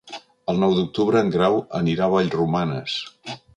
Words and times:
El 0.53 0.61
nou 0.63 0.73
d'octubre 0.77 1.21
en 1.27 1.29
Grau 1.35 1.61
anirà 1.81 2.07
a 2.07 2.11
Vallromanes. 2.17 2.99